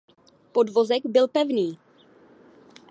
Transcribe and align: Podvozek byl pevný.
Podvozek 0.53 1.01
byl 1.05 1.27
pevný. 1.27 1.79